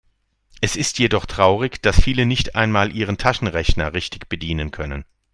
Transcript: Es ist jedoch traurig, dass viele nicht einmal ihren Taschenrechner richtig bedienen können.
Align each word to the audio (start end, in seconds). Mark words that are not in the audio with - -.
Es 0.61 0.77
ist 0.77 0.97
jedoch 0.97 1.27
traurig, 1.27 1.79
dass 1.83 2.01
viele 2.01 2.25
nicht 2.25 2.55
einmal 2.55 2.91
ihren 2.91 3.17
Taschenrechner 3.19 3.93
richtig 3.93 4.27
bedienen 4.29 4.71
können. 4.71 5.05